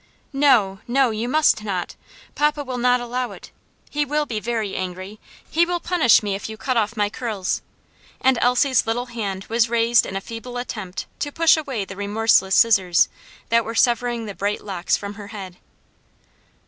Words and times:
"No, 0.33 0.79
no, 0.87 1.11
you 1.11 1.29
must 1.29 1.63
not! 1.63 1.95
Papa 2.33 2.63
will 2.63 2.79
not 2.79 2.99
allow 2.99 3.33
it 3.33 3.51
he 3.91 4.03
will 4.03 4.25
be 4.25 4.39
very 4.39 4.75
angry 4.75 5.19
he 5.47 5.63
will 5.63 5.79
punish 5.79 6.23
me 6.23 6.33
if 6.33 6.49
you 6.49 6.57
cut 6.57 6.75
off 6.75 6.97
my 6.97 7.07
curls!" 7.07 7.61
and 8.19 8.39
Elsie's 8.41 8.87
little 8.87 9.05
hand 9.05 9.43
was 9.45 9.69
raised 9.69 10.07
in 10.07 10.15
a 10.15 10.19
feeble 10.19 10.57
attempt 10.57 11.05
to 11.19 11.31
push 11.31 11.55
away 11.55 11.85
the 11.85 11.95
remorseless 11.95 12.55
scissors 12.55 13.09
that 13.49 13.63
were 13.63 13.75
severing 13.75 14.25
the 14.25 14.33
bright 14.33 14.61
locks 14.61 14.97
from 14.97 15.13
her 15.13 15.27
head. 15.27 15.57